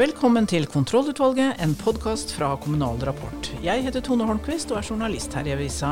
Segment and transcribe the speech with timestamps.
[0.00, 3.50] Velkommen til Kontrollutvalget, en podkast fra Kommunal Rapport.
[3.60, 5.90] Jeg heter Tone Holmquist og er journalist her i avisa.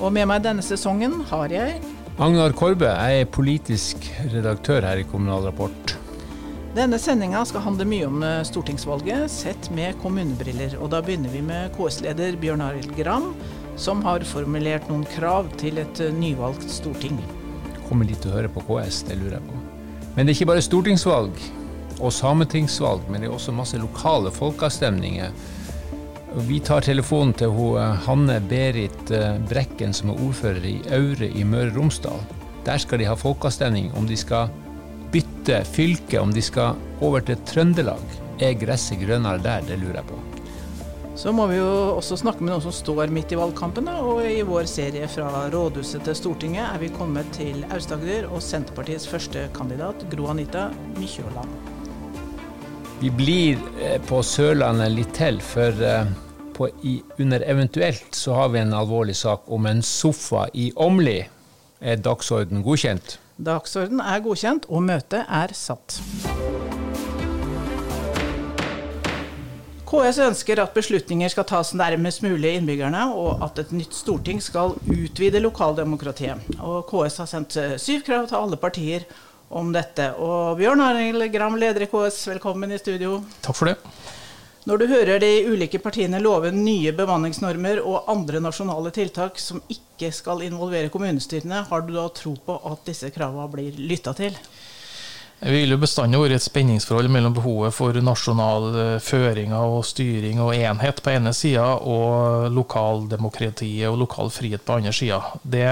[0.00, 1.76] Og med meg denne sesongen har jeg
[2.18, 5.94] Agnar Korbe, jeg er politisk redaktør her i Kommunal Rapport.
[6.74, 10.74] Denne sendinga skal handle mye om eh, stortingsvalget, sett med kommunebriller.
[10.82, 13.30] Og da begynner vi med KS-leder Bjørn Arild Gram,
[13.78, 17.22] som har formulert noen krav til et eh, nyvalgt storting.
[17.86, 19.66] Kommer de til å høre på KS, det lurer jeg på.
[20.16, 21.52] Men det er ikke bare stortingsvalg
[22.00, 25.34] og sametingsvalg, men det er også masse lokale folkeavstemninger.
[26.48, 31.44] Vi tar telefonen til eh, Hanne Berit eh, Brekken, som er ordfører i Aure i
[31.46, 32.24] Møre og Romsdal.
[32.66, 34.50] Der skal de ha folkeavstemning om de skal
[35.14, 38.02] bytte fylke, om de skal over til Trøndelag.
[38.42, 39.62] Er gresset grønnere der?
[39.68, 40.18] Det lurer jeg på.
[41.14, 43.86] Så må vi jo også snakke med noen som står midt i valgkampen.
[43.92, 49.06] Og i vår serie fra rådhuset til Stortinget er vi kommet til Aust-Agder og Senterpartiets
[49.06, 50.66] første kandidat, Gro Anita
[50.98, 51.73] Mykjåland.
[53.00, 56.06] Vi blir eh, på Sørlandet litt til, for eh,
[56.54, 61.18] på, i, under eventuelt så har vi en alvorlig sak om en sofa i Åmli.
[61.84, 63.18] Er dagsorden godkjent?
[63.36, 65.98] Dagsorden er godkjent, og møtet er satt.
[69.84, 74.78] KS ønsker at beslutninger skal tas nærmest mulig innbyggerne, og at et nytt storting skal
[74.86, 76.54] utvide lokaldemokratiet.
[76.62, 79.10] Og KS har sendt eh, syv krav til alle partier
[79.48, 80.10] om dette.
[80.20, 83.18] Og Bjørn Arild Gram, leder i KS, velkommen i studio.
[83.44, 83.78] Takk for det.
[84.64, 90.08] Når du hører de ulike partiene love nye bemanningsnormer og andre nasjonale tiltak som ikke
[90.14, 94.38] skal involvere kommunestyrene, har du da tro på at disse kravene blir lytta til?
[95.44, 100.54] Det vil jo bestandig være et spenningsforhold mellom behovet for nasjonale føringer og styring og
[100.56, 105.20] enhet på ene sida, og lokaldemokratiet og lokal frihet på andre sida.
[105.42, 105.68] Det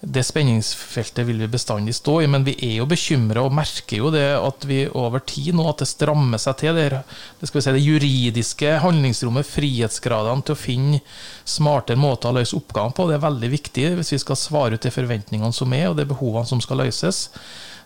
[0.00, 4.08] det spenningsfeltet vil vi bestandig stå i, men vi er jo bekymra og merker jo
[4.14, 6.78] det at vi over tid nå at det strammer seg til.
[6.78, 7.02] Det,
[7.40, 11.02] det, si, det juridiske handlingsrommet, frihetsgradene til å finne
[11.44, 14.88] smartere måter å løse oppgaven på, det er veldig viktig hvis vi skal svare ut
[14.88, 17.26] de forventningene som er, og de behovene som skal løses.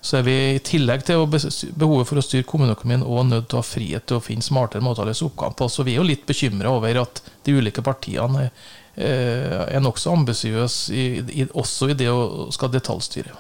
[0.05, 3.63] Så er vi i tillegg til behovet for å styre kommuneøkonomien òg nødt til å
[3.63, 5.69] ha frihet til å finne smartere måter å løse oppgaven på.
[5.73, 8.53] Så vi er jo litt bekymra over at de ulike partiene er,
[9.01, 13.33] er nokså ambisiøse også i det å skal detaljstyre.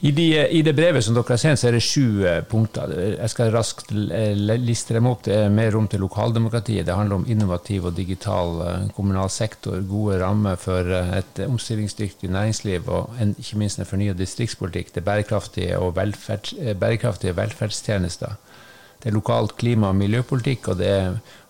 [0.00, 2.90] I, de, I, det brevet som dere har sendt, så er det sju eh, punkter.
[3.14, 5.22] Jeg skal raskt liste dem opp.
[5.24, 6.84] Det er mer rom til lokaldemokratiet.
[6.84, 12.92] Det handler om innovativ og digital eh, kommunal sektor, gode rammer for et omstillingsdyktig næringsliv
[12.92, 14.92] og en, ikke minst en fornya distriktspolitikk.
[14.92, 18.36] Det er bærekraftige, og velferds, bærekraftige velferdstjenester.
[19.00, 20.92] Det er lokalt klima- og miljøpolitikk, og det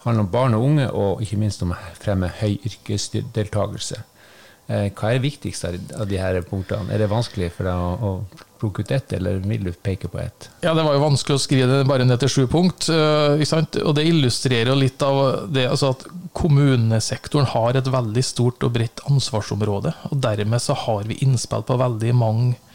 [0.07, 4.05] handler om barn og unge, og ikke minst om å fremme høy yrkesdeltakelse.
[4.67, 6.91] Eh, hva er viktigst av de her punktene?
[6.91, 10.19] Er det vanskelig for deg å, å plukke ut ett, eller vil du peke på
[10.19, 10.49] ett?
[10.65, 12.89] Ja, Det var jo vanskelig å skrive det bare ned til sju punkt.
[12.91, 13.39] Uh,
[13.85, 16.07] og Det illustrerer litt av det altså at
[16.37, 19.95] kommunesektoren har et veldig stort og bredt ansvarsområde.
[20.11, 22.66] og Dermed så har vi innspill på veldig mange Eh,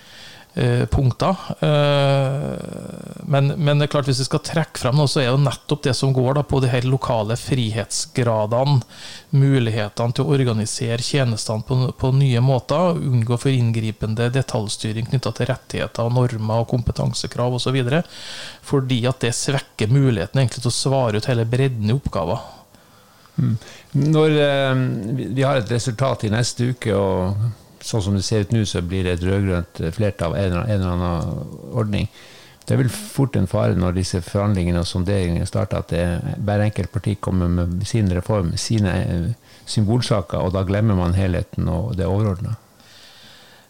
[0.91, 1.35] punkter.
[1.59, 5.45] Eh, men, men, det er klart hvis vi skal trekke frem noe, så er det
[5.45, 8.81] nettopp det som går da, på de her lokale frihetsgradene.
[9.31, 12.99] Mulighetene til å organisere tjenestene på, på nye måter.
[12.99, 17.79] Unngå for inngripende detaljstyring knytta til rettigheter, og normer og kompetansekrav osv.
[18.67, 22.43] Fordi at det svekker muligheten egentlig til å svare ut hele bredden i oppgaver.
[23.39, 23.55] Mm.
[24.11, 24.85] Når eh,
[25.31, 28.83] vi har et resultat i neste uke, og sånn som det ser ut nå, så
[28.85, 32.09] blir det et rød-grønt flertall av en, en eller annen ordning.
[32.61, 36.61] Det er vel fort en fare når disse forhandlingene og sonderingene starter, at det, hver
[36.67, 41.95] enkelt parti kommer med sin reform, sine eh, symbolsaker, og da glemmer man helheten og
[41.97, 42.55] det overordna.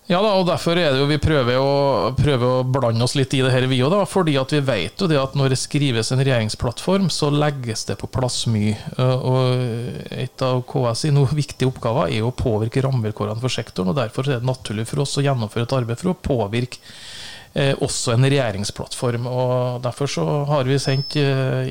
[0.09, 3.35] Ja, da, og derfor er det jo vi prøver å, prøver å blande oss litt
[3.37, 3.93] i det her, vi òg.
[4.09, 7.99] Fordi at vi vet jo det at når det skrives en regjeringsplattform, så legges det
[8.01, 8.73] på plass mye.
[8.97, 13.93] Og et av KS sine viktige oppgaver er å påvirke rammevilkårene for sektoren.
[13.93, 16.81] og Derfor er det naturlig for oss å gjennomføre et arbeid for å påvirke
[17.53, 19.29] eh, også en regjeringsplattform.
[19.29, 21.69] og Derfor så har vi sendt eh,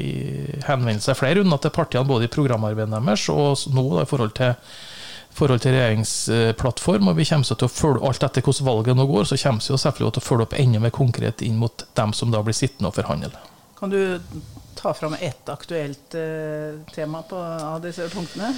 [0.70, 4.54] henvendelser flere runder til partiene, både i programarbeidet deres og nå da, i forhold til
[5.40, 7.08] forhold til regjeringsplattform.
[7.10, 9.72] og vi kommer til å følge Alt etter hvordan valget nå går, så kommer vi
[9.72, 12.92] selvfølgelig til å følge opp enda mer konkret inn mot dem som da blir sittende
[12.92, 13.32] og forhandle.
[13.81, 14.20] Kan du
[14.76, 18.54] ta fram ett aktuelt eh, tema på, av disse punktene?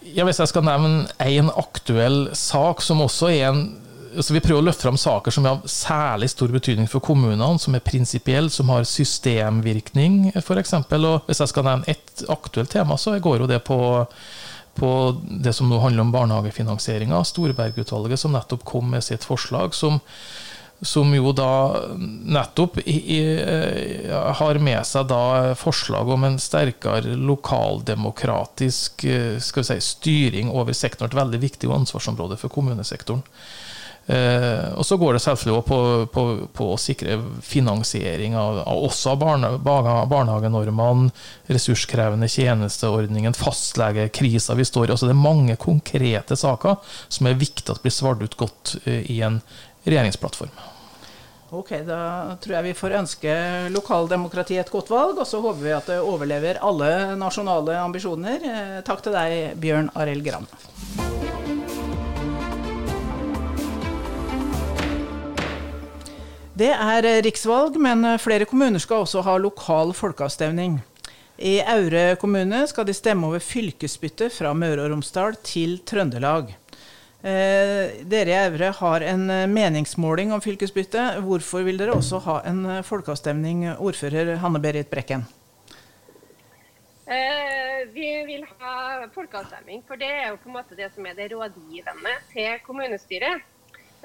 [0.00, 3.62] Ja, Hvis jeg skal nevne én aktuell sak som også er en
[4.10, 7.60] altså Vi prøver å løfte fram saker som er av særlig stor betydning for kommunene,
[7.62, 10.74] som er prinsipielle, som har systemvirkning, f.eks.
[11.28, 13.78] Hvis jeg skal nevne ett aktuelt tema, så går jo det på
[14.80, 14.90] på
[15.22, 17.20] det som nå handler om barnehagefinansieringa.
[17.28, 20.00] Storbergutvalget som nettopp kom med sitt forslag, som,
[20.80, 21.52] som jo da
[22.00, 23.22] nettopp i, i,
[24.40, 31.12] har med seg da forslag om en sterkere lokaldemokratisk vi si, styring over sektoren.
[31.12, 33.26] Et veldig viktig ansvarsområde for kommunesektoren.
[34.10, 36.22] Eh, og så går det selvfølgelig også på, på,
[36.58, 41.12] på, å sikre finansiering av, av også barne, barnehagenormene,
[41.52, 44.96] ressurskrevende tjenesteordningen, fastlegekrisa vi står i.
[44.96, 49.06] Altså det er mange konkrete saker som er viktig at blir svart ut godt eh,
[49.14, 49.38] i en
[49.86, 50.58] regjeringsplattform.
[51.50, 53.36] Ok, Da tror jeg vi får ønske
[53.74, 58.42] lokaldemokratiet et godt valg, og så håper vi at det overlever alle nasjonale ambisjoner.
[58.42, 60.50] Eh, takk til deg, Bjørn Arild Gram.
[66.60, 70.74] Det er eh, riksvalg, men eh, flere kommuner skal også ha lokal folkeavstemning.
[71.40, 76.52] I Aure kommune skal de stemme over fylkesbytte fra Møre og Romsdal til Trøndelag.
[77.24, 79.24] Eh, dere i Aure har en
[79.54, 81.06] meningsmåling om fylkesbytte.
[81.24, 85.24] Hvorfor vil dere også ha en folkeavstemning, ordfører Hanne Berit Brekken?
[87.90, 91.32] Vi vil ha folkeavstemning, for det er jo på en måte det som er det
[91.32, 93.48] rådgivende til kommunestyret.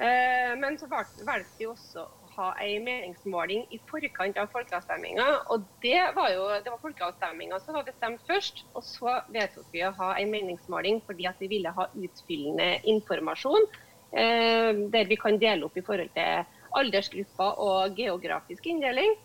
[0.00, 5.26] Men så valgte vi også ha en meningsmåling i forkant av folkeavstemninga.
[5.52, 8.64] Og det var jo det var folkeavstemninga som var bestemt først.
[8.74, 13.68] Og så vedtok vi å ha en meningsmåling fordi at vi ville ha utfyllende informasjon.
[14.16, 16.44] Eh, der vi kan dele opp i forhold til
[16.76, 19.16] aldersgrupper og geografisk inndeling.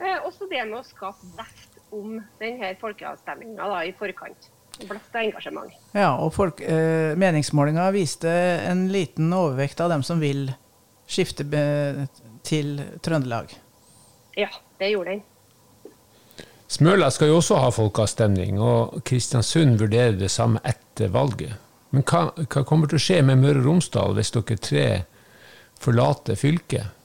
[0.00, 4.50] Eh, også det med å skape vest om denne folkeavstemninga i forkant.
[4.76, 5.72] Blest engasjement.
[5.96, 8.28] Ja, og eh, Meningsmålinga viste
[8.68, 10.50] en liten overvekt av dem som vil
[11.08, 11.46] skifte
[12.46, 13.52] til Trøndelag?
[14.38, 15.24] Ja, det gjorde den.
[16.68, 21.54] Smøla skal jo også ha folkeavstemning, og Kristiansund vurderer det samme etter valget.
[21.94, 24.86] Men hva, hva kommer til å skje med Møre og Romsdal hvis dere tre
[25.80, 26.96] forlater fylket?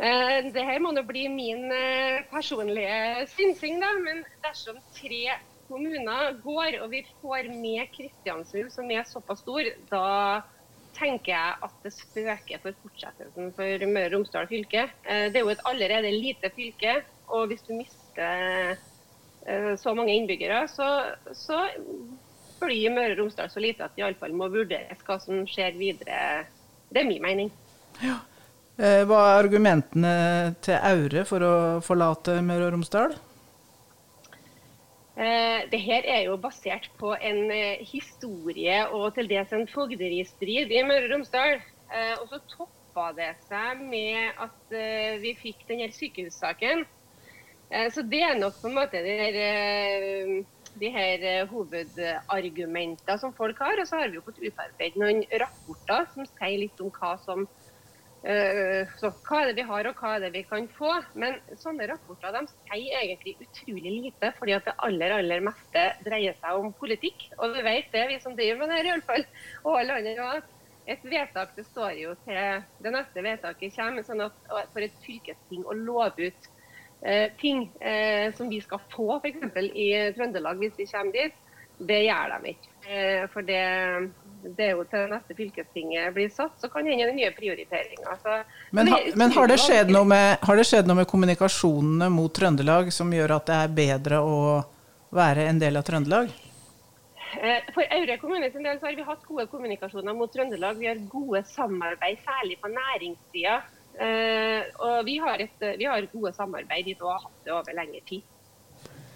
[0.00, 3.90] Eh, det her må nå bli min eh, personlige synsing, da.
[4.00, 5.34] Men dersom tre
[5.68, 10.06] kommuner går, og vi får med Kristiansund, som er såpass stor, da
[11.00, 14.86] tenker jeg at det spøker for fortsettelsen for Møre og Romsdal fylke.
[15.04, 17.00] Eh, det er jo et allerede lite fylke,
[17.32, 18.74] og hvis du mister
[19.46, 20.90] eh, så mange innbyggere, så,
[21.36, 21.62] så
[22.60, 26.44] blir Møre og Romsdal så lite at det iallfall må vurderes hva som skjer videre.
[26.90, 27.54] Det er min mening.
[28.04, 28.20] Ja.
[28.80, 30.14] Eh, hva er argumentene
[30.64, 33.16] til Aure for å forlate Møre og Romsdal?
[35.20, 40.72] Eh, det her er jo basert på en eh, historie og til dels en fogderistrid
[40.72, 41.58] i Møre og Romsdal.
[41.92, 44.78] Eh, og så toppa det seg med at
[45.20, 46.86] vi fikk denne sykehussaken.
[47.94, 49.36] Så det er nok på en måte de her,
[50.82, 53.78] de her hovedargumentene som folk har.
[53.78, 57.46] Og så har vi jo fått utarbeidet noen rapporter som sier litt om hva som
[58.20, 60.90] så hva er det vi har, og hva er det vi kan få?
[61.16, 66.36] Men sånne rapporter de sier egentlig utrolig lite, fordi at det aller aller meste dreier
[66.36, 67.30] seg om politikk.
[67.38, 69.24] Og vi vet det, vi som driver med det her iallfall,
[69.64, 70.56] og alle andre òg.
[70.90, 75.64] Et vedtak det står jo til det neste vedtaket kommer, sånn at for et fylkesting
[75.68, 76.48] å love ut
[77.04, 79.44] eh, ting eh, som vi skal få f.eks.
[79.70, 81.36] i Trøndelag hvis vi kommer dit,
[81.80, 82.72] det gjør de ikke.
[82.88, 83.62] Eh, for det
[84.42, 88.20] det er jo til neste fylkestinget blir satt, så kan det hende nye prioriteringer.
[88.22, 88.36] Så,
[88.76, 93.12] men, ha, men har, det med, har det skjedd noe med kommunikasjonene mot Trøndelag som
[93.12, 94.38] gjør at det er bedre å
[95.14, 96.32] være en del av Trøndelag?
[97.38, 100.80] Eh, for Aure kommune sin del så har vi hatt gode kommunikasjoner mot Trøndelag.
[100.80, 103.60] Vi har gode samarbeid, særlig på næringssida.
[104.00, 107.76] Eh, og vi har, et, vi har gode samarbeid dit og har hatt det over
[107.76, 108.24] lengre tid.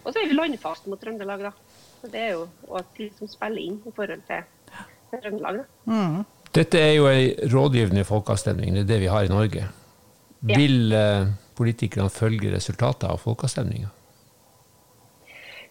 [0.05, 1.55] Og så er vi landfast mot Trøndelag, da.
[2.01, 4.45] Så det er jo også ting som spiller inn i forhold til
[5.23, 5.65] Trøndelag.
[5.87, 6.23] Mm.
[6.55, 9.67] Dette er jo ei rådgivende folkeavstemning, det er det vi har i Norge.
[10.45, 10.57] Ja.
[10.59, 13.91] Vil eh, politikerne følge resultatet av folkeavstemninga?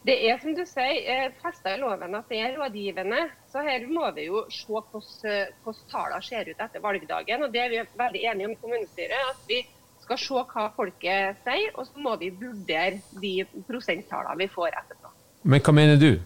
[0.03, 3.21] Det er som du sier, eh, festa i loven at det er rådgivende.
[3.51, 7.43] Så her må vi jo se hvordan, hvordan tallene ser ut etter valgdagen.
[7.43, 9.29] og Det er vi veldig enige om i kommunestyret.
[9.29, 9.61] at vi
[10.03, 15.13] skal se hva folket sier, og så må vi vurdere de prosenttallene vi får etterpå.
[15.43, 16.19] Men hva mener du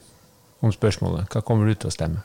[0.62, 1.30] om spørsmålet?
[1.30, 2.24] Hva kommer du til å stemme?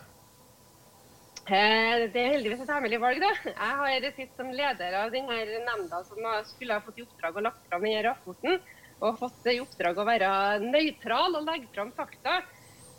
[1.51, 3.33] Eh, det er heldigvis et hemmelig valg, da.
[3.51, 7.47] Jeg har sittet som leder av denne nemnda som skulle ha fått i oppdrag å
[7.49, 8.61] lagt fram denne rapporten.
[9.03, 10.29] Og fått i oppdrag å være
[10.63, 12.39] nøytral og legge fram fakta.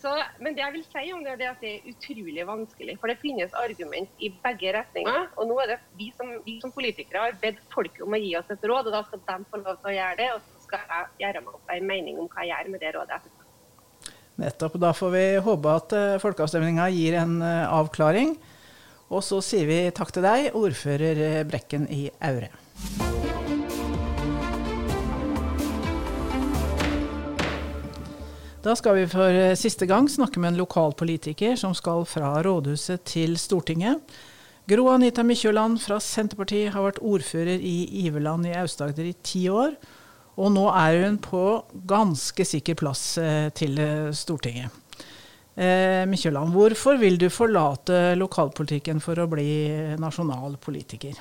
[0.03, 0.11] Så,
[0.43, 2.97] men det jeg vil si om det, er at det er utrolig vanskelig.
[2.99, 5.29] For det finnes argument i begge retninger.
[5.39, 8.33] Og nå er det vi som, vi som politikere har bedt folket om å gi
[8.35, 10.29] oss et råd, og da skal de få lov til å gjøre det.
[10.35, 12.91] Og så skal jeg gjøre meg opp en mening om hva jeg gjør med det
[12.97, 13.42] rådet etterpå.
[14.41, 14.79] Nettopp.
[14.81, 18.35] Da får vi håpe at uh, folkeavstemninga gir en uh, avklaring.
[19.13, 22.49] Og så sier vi takk til deg, ordfører Brekken i Aure.
[28.63, 33.35] Da skal vi for siste gang snakke med en lokalpolitiker som skal fra rådhuset til
[33.37, 33.99] Stortinget.
[34.71, 39.75] Gro Anita Mykjåland fra Senterpartiet har vært ordfører i Iveland i Aust-Agder i ti år.
[40.41, 41.43] Og nå er hun på
[41.89, 44.79] ganske sikker plass eh, til eh, Stortinget.
[45.53, 49.45] Eh, Mykjøland, hvorfor vil du forlate lokalpolitikken for å bli
[50.01, 51.19] nasjonal politiker?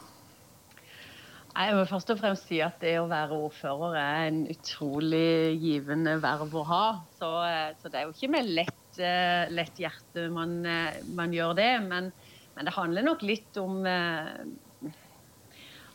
[1.53, 6.17] Jeg må først og fremst si at det å være ordfører er en utrolig givende
[6.23, 6.85] verv å ha.
[7.19, 8.79] Så, eh, så det er jo ikke med lett,
[9.53, 10.59] lett hjerte man,
[11.17, 11.73] man gjør det.
[11.89, 12.13] men
[12.55, 14.45] men det handler nok litt om eh,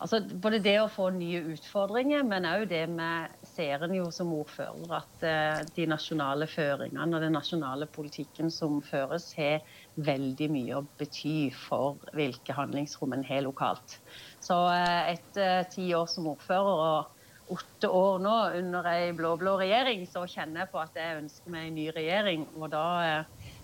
[0.03, 4.31] altså Både det å få nye utfordringer, men òg det med ser en jo som
[4.35, 9.65] ordfører at eh, de nasjonale føringene og den nasjonale politikken som føres, har
[9.97, 13.99] veldig mye å bety for hvilke handlingsrom en har lokalt.
[14.43, 17.13] Så eh, etter ti år som ordfører og
[17.57, 21.69] åtte år nå under ei blå-blå regjering, så kjenner jeg på at jeg ønsker meg
[21.69, 22.47] en ny regjering.
[22.59, 22.87] Og da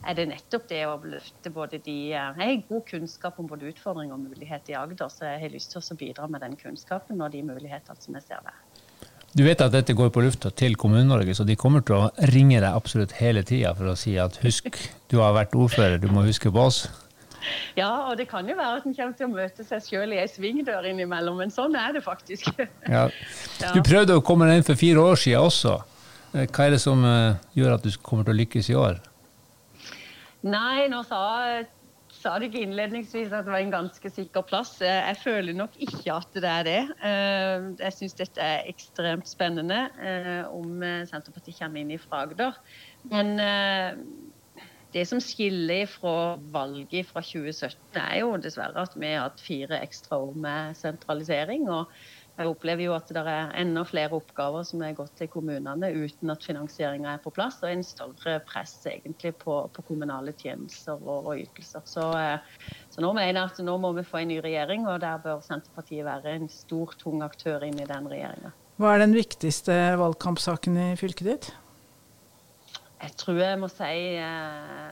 [0.03, 4.15] er det nettopp det å løfte både de Jeg har god kunnskap om både utfordringer
[4.15, 7.31] og muligheter i Agder, så jeg har lyst til å bidra med den kunnskapen og
[7.33, 8.57] de mulighetene som jeg ser der.
[9.33, 12.59] Du vet at dette går på lufta til Kommune-Norge, så de kommer til å ringe
[12.59, 14.77] deg absolutt hele tida for å si at husk,
[15.09, 16.83] du har vært ordfører, du må huske på oss.
[17.75, 20.19] Ja, og det kan jo være at en kommer til å møte seg sjøl i
[20.21, 22.51] ei svingdør innimellom, men sånn er det faktisk.
[22.93, 23.07] Ja.
[23.73, 25.79] Du prøvde å komme deg inn for fire år siden også.
[26.33, 29.01] Hva er det som eh, gjør at du kommer til å lykkes i år?
[30.43, 31.21] Nei, nå sa,
[32.11, 34.75] sa du ikke innledningsvis at det var en ganske sikker plass.
[34.83, 36.81] Jeg føler nok ikke at det er det.
[36.99, 42.59] Eh, jeg syns dette er ekstremt spennende eh, om Senterpartiet kommer inn i Fragder.
[43.11, 43.95] Men eh,
[44.93, 49.79] det som skiller fra valget fra 2017, er jo dessverre at vi har hatt fire
[49.81, 51.65] ekstra år med sentralisering.
[51.71, 51.89] og
[52.33, 56.33] jeg opplever jo at det er enda flere oppgaver som er gått til kommunene uten
[56.33, 61.29] at finansieringa er på plass, og en større press egentlig på, på kommunale tjenester og,
[61.29, 61.85] og ytelser.
[61.85, 65.03] Så, eh, så, nå mener jeg at nå må vi få en ny regjering, og
[65.05, 68.53] der bør Senterpartiet være en stor, tung aktør inn i den regjeringa.
[68.81, 71.53] Hva er den viktigste valgkampsaken i fylket ditt?
[73.03, 74.91] Jeg tror jeg må si eh,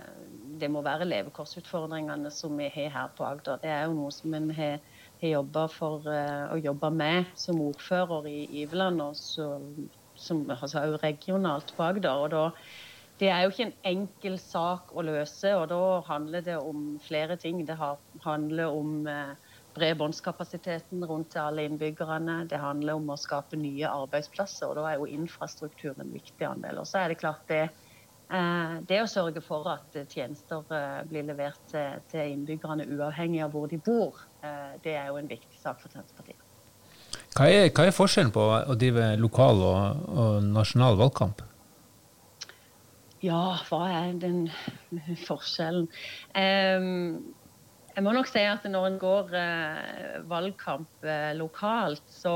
[0.61, 3.57] det må være levekårsutfordringene som vi har her på Agder.
[3.63, 4.77] Det er jo noe som en har
[5.21, 9.53] har jobba for og å jobbe med som ordfører i Iveland, og så,
[10.15, 12.23] som altså, regionalt på Agder.
[12.25, 12.45] og da
[13.21, 17.35] det er jo ikke en enkel sak å løse, og da handler det om flere
[17.37, 17.59] ting.
[17.67, 17.75] Det
[18.25, 19.35] handler om eh,
[19.77, 22.39] bredbåndskapasiteten rundt alle innbyggerne.
[22.49, 26.81] Det handler om å skape nye arbeidsplasser, og da er jo infrastruktur en viktig andel.
[26.81, 27.90] Og så er det klart det Eh,
[28.87, 31.73] det å sørge for at tjenester eh, blir levert
[32.11, 35.91] til innbyggerne uavhengig av hvor de bor, eh, det er jo en viktig sak for
[35.91, 36.39] Senterpartiet.
[37.35, 41.43] Hva er, hva er forskjellen på å drive lokal og, og nasjonal valgkamp?
[43.21, 44.45] Ja, hva er den
[45.27, 45.89] forskjellen?
[46.31, 49.35] Jeg må nok si at når en går
[50.31, 51.07] valgkamp
[51.39, 52.35] lokalt, så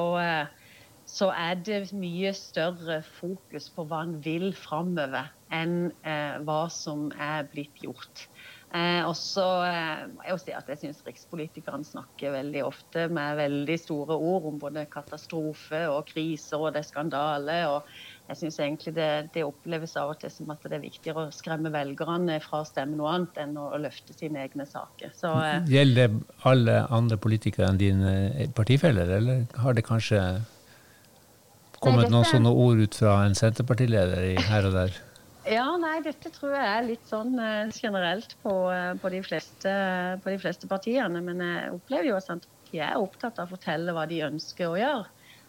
[1.06, 7.08] så er det mye større fokus på hva en vil framover, enn eh, hva som
[7.22, 8.28] er blitt gjort.
[8.76, 13.78] Eh, og så eh, jeg si at jeg syns rikspolitikerne snakker veldig ofte med veldig
[13.80, 17.60] store ord om både katastrofe og kriser og det er skandale.
[17.72, 17.88] og
[18.26, 21.32] jeg syns egentlig det, det, oppleves av og til som at det er viktigere å
[21.36, 25.14] skremme velgerne fra å stemme noe annet enn å, å løfte sine egne saker.
[25.16, 30.24] Så, eh, Gjelder det alle andre politikere enn dine partifeller, eller har det kanskje
[31.80, 35.05] kommet noen sånne ord ut fra en Senterpartileder her og der?
[35.46, 39.74] Ja, nei, dette tror jeg er litt sånn uh, generelt på, uh, på, de fleste,
[40.24, 41.22] på, de fleste, partiene.
[41.22, 44.80] Men jeg opplever jo at Senterpartiet er opptatt av å fortelle hva de ønsker å
[44.80, 45.06] gjøre.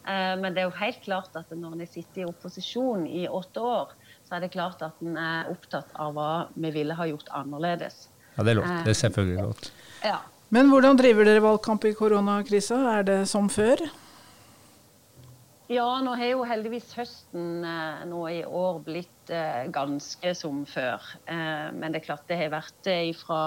[0.06, 3.64] Uh, men det er jo helt klart at når de sitter i opposisjon i åtte
[3.64, 3.96] år,
[4.28, 8.06] så er det klart at en er opptatt av hva vi ville ha gjort annerledes.
[8.36, 8.72] Ja, det er lov.
[8.84, 9.68] Det er selvfølgelig lov.
[10.04, 10.18] Ja.
[10.52, 12.82] Men hvordan driver dere valgkamp i koronakrisa?
[12.98, 13.80] Er det som før?
[15.66, 21.02] Ja, nå har jo heldigvis høsten eh, nå i år blitt eh, ganske som før.
[21.26, 23.38] Eh, men det er klart det har vært ifra,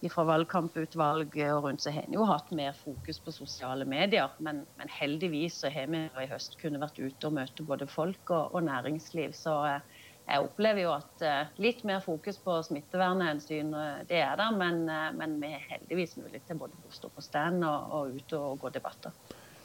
[0.00, 4.32] ifra valgkamputvalget og rundt, så har en jo hatt mer fokus på sosiale medier.
[4.40, 8.32] Men, men heldigvis så har vi i høst kunnet vært ute og møte både folk
[8.32, 9.34] og, og næringsliv.
[9.36, 11.26] Så jeg opplever jo at
[11.60, 13.76] litt mer fokus på smittevernhensyn,
[14.08, 14.56] det er der.
[14.56, 14.86] Men,
[15.20, 18.64] men vi har heldigvis mulighet til både å stå på stand og, og ute og
[18.64, 19.12] gå debatter.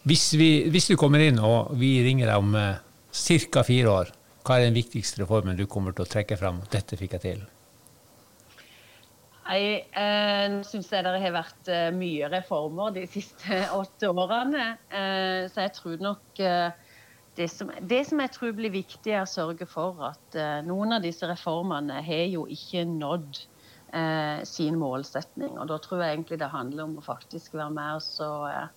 [0.04, 2.80] Hvis, vi, hvis, du kommer inn og vi ringer deg om eh,
[3.54, 3.62] ca.
[3.64, 4.10] fire år,
[4.44, 6.60] hva er den viktigste reformen du kommer til å trekke fram?
[6.74, 7.46] Dette fikk jeg til.
[9.48, 14.74] Jeg eh, syns det har vært eh, mye reformer de siste åtte årene.
[14.92, 16.92] Eh, så jeg tror nok eh,
[17.40, 21.08] det, som, det, som, jeg tror blir viktig, er å sørge for at noen av
[21.08, 23.40] disse reformene har jo ikke nådd
[24.50, 25.54] sin målsetning.
[25.62, 28.72] Og da tror jeg egentlig det handler om å faktisk være med og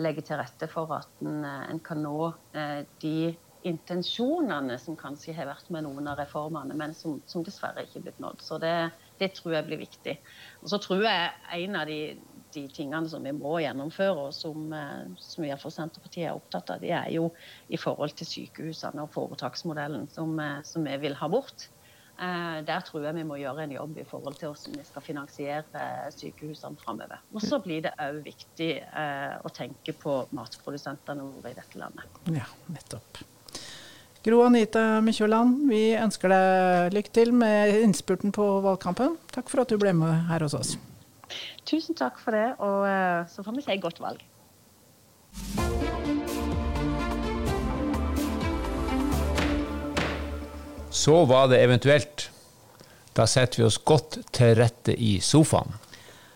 [0.00, 2.30] legge til rette for at en, en kan nå
[3.02, 3.34] de
[3.68, 8.06] intensjonene som kanskje har vært med noen av reformene, men som, som dessverre ikke er
[8.08, 8.42] blitt nådd.
[8.42, 8.74] Så det,
[9.20, 10.16] det, tror jeg blir viktig.
[10.62, 12.00] Og så tror jeg en av de,
[12.54, 16.82] de tingene som vi må gjennomføre, og som, eh, som iallfall Senterpartiet er opptatt av,
[16.82, 17.28] det er jo
[17.70, 21.68] i forhold til sykehusene og foretaksmodellen som, eh, som vi vil ha bort.
[22.18, 25.06] Eh, der tror jeg vi må gjøre en jobb i forhold til hvordan vi skal
[25.06, 27.24] finansiere sykehusene framover.
[27.32, 28.70] Og så blir det òg viktig
[29.42, 32.22] å tenke på matprodusentene våre i dette landet.
[32.30, 33.24] Ja, nettopp.
[34.22, 39.16] Gro Anita Mykjåland, vi ønsker deg lykke til med innspurten på valgkampen.
[39.34, 40.76] Takk for at du ble med her hos oss.
[41.66, 44.22] Tusen takk for det, og eh, så får vi si godt valg.
[50.92, 52.30] Så var det eventuelt.
[53.12, 55.72] Da setter vi oss godt til rette i sofaen.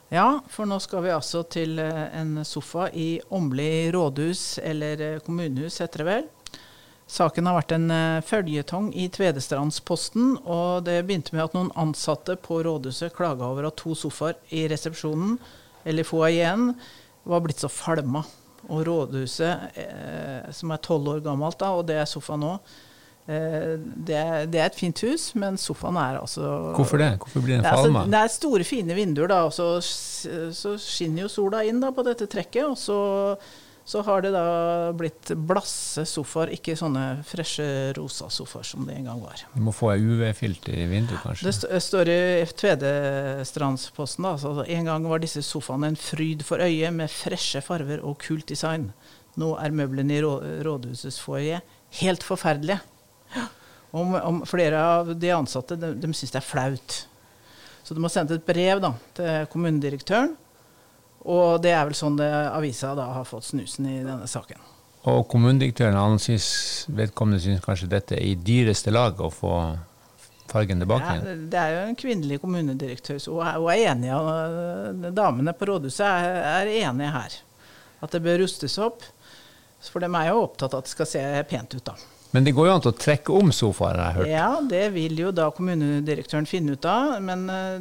[0.09, 5.19] Ja, for nå skal vi altså til eh, en sofa i Åmli rådhus, eller eh,
[5.27, 6.25] kommunehus heter det vel.
[7.07, 12.35] Saken har vært en uh, føljetong i Tvedestrandsposten, og det begynte med at noen ansatte
[12.43, 15.37] på rådhuset klaga over at to sofaer i resepsjonen,
[15.87, 16.73] eller foajeen,
[17.29, 18.25] var blitt så falma.
[18.67, 22.96] Og rådhuset, eh, som er tolv år gammelt, da, og det er sofaen nå, eh,
[23.27, 27.11] det, er, det, er, et fint hus, men sofaen er altså Hvorfor det?
[27.19, 28.05] Hvorfor blir den falma?
[28.05, 29.73] Altså, det er store, fine vinduer, da, og så,
[30.55, 32.65] så skinner jo sola inn da, på dette trekket.
[32.69, 32.99] og så
[33.87, 34.47] så har det da
[34.99, 39.45] blitt blasse sofaer, ikke sånne freshe rosa sofaer som det en gang var.
[39.53, 41.53] Du må få ei UV-filter i vinduet, kanskje?
[41.71, 42.19] Det står i
[42.51, 48.19] Tvedestrandsposten altså, en gang var disse sofaene en fryd for øyet med freshe farver og
[48.27, 48.91] kult design.
[49.39, 50.25] Nå er møblene i
[50.67, 51.63] rådhusets foajé
[52.03, 52.83] helt forferdelige.
[53.97, 56.97] Om, om, flere av de ansatte de, de syns det er flaut.
[57.87, 60.35] Så de har sendt et brev da, til kommunedirektøren
[61.27, 64.63] og det er vel sånn det, avisa da har fått snusen i denne saken.
[65.11, 69.53] Og kommunedirektøren han synes, vedkommende syns kanskje dette er i dyreste lag å få
[70.51, 71.27] fargen tilbake igjen?
[71.27, 74.13] Ja, det er jo en kvinnelig kommunedirektør, så hun er enig.
[74.15, 77.39] Og damene på rådhuset er, er enige her.
[78.03, 79.07] At det bør rustes opp.
[79.87, 81.95] For de er jo opptatt av at det skal se pent ut, da.
[82.35, 84.33] Men det går jo an til å trekke om sofaer, har jeg hørt?
[84.33, 87.17] Ja, det vil jo da kommunedirektøren finne ut av.
[87.25, 87.79] Men uh,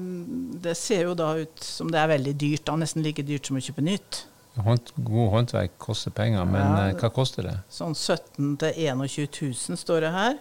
[0.64, 2.66] det ser jo da ut som det er veldig dyrt.
[2.70, 4.22] da, Nesten like dyrt som å kjøpe nytt.
[4.66, 7.58] Hånd, god håndverk koster penger, men ja, uh, hva koster det?
[7.74, 9.42] Sånn 17 000-21
[9.74, 10.38] 000 står det her.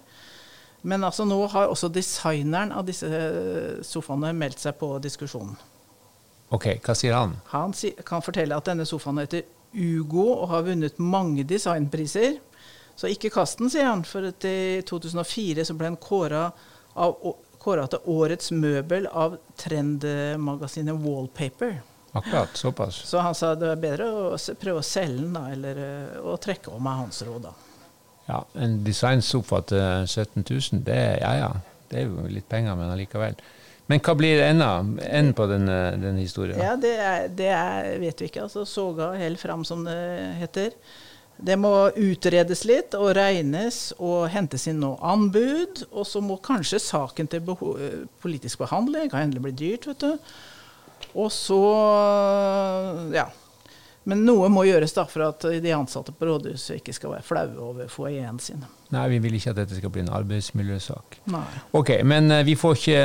[0.84, 5.56] Men altså nå har også designeren av disse eh, sofaene meldt seg på diskusjonen.
[6.52, 7.38] Ok, Hva sier han?
[7.54, 7.72] Han
[8.04, 12.36] kan fortelle at denne sofaen heter Ugo og har vunnet mange designpriser.
[12.96, 14.04] Så ikke kast den, sier han.
[14.06, 21.80] For i 2004 så ble han kåra til årets møbel av trendmagasinet Wallpaper.
[22.14, 22.94] Akkurat, såpass.
[22.94, 26.36] Så han sa det er bedre å prøve å selge den, da, eller eh, å
[26.38, 27.54] trekke om av hans råd, da.
[28.28, 31.48] Ja, en designsofa til 17 000, det, ja, ja,
[31.90, 33.34] det er jo litt penger, men allikevel.
[33.90, 36.62] Men hva blir enden en på den, eh, den historien?
[36.62, 38.46] Ja, det, er, det er, vet vi ikke.
[38.46, 39.98] altså Soga helt fram, som det
[40.38, 40.70] heter.
[41.36, 45.84] Det må utredes litt og regnes og hentes inn noe anbud.
[45.92, 47.54] Og så må kanskje saken til
[48.22, 50.36] politisk behandling kan endelig bli dyrt, vet du.
[51.14, 51.62] Og så
[53.14, 53.30] ja.
[54.04, 57.68] Men noe må gjøres da for at de ansatte på rådhuset ikke skal være flaue
[57.70, 58.66] over foajeen sin.
[58.92, 61.16] Nei, vi vil ikke at dette skal bli en arbeidsmiljøsak.
[61.32, 61.46] Nei.
[61.78, 62.98] Ok, Men uh, vi får ikke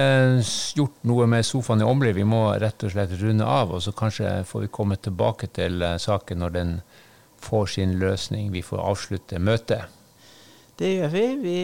[0.75, 2.11] gjort noe med sofaen i Åmli.
[2.19, 5.79] Vi må rett og slett runde av, og så kanskje får vi komme tilbake til
[6.03, 6.75] saken når den
[7.41, 8.51] får sin løsning.
[8.51, 9.95] Vi får avslutte møtet.
[10.79, 11.25] Det gjør vi.
[11.43, 11.59] Vi,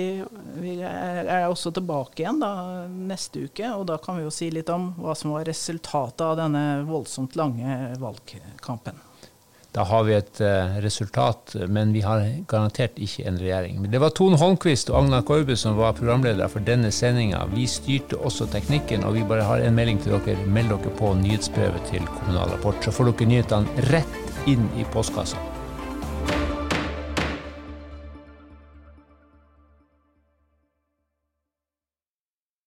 [0.59, 2.51] vi er også tilbake igjen da,
[2.89, 3.69] neste uke.
[3.77, 7.37] Og da kan vi jo si litt om hva som var resultatet av denne voldsomt
[7.39, 8.99] lange valgkampen.
[9.75, 13.81] Da har vi et uh, resultat, men vi har garantert ikke en regjering.
[13.83, 17.41] Men det var Tone Holmquist og Agnar Korbe som var programledere for denne sendinga.
[17.51, 20.47] Vi styrte også teknikken, og vi bare har en melding til dere.
[20.47, 25.54] Meld dere på nyhetsbrevet til Kommunal Rapport, så får dere nyhetene rett inn i postkassa.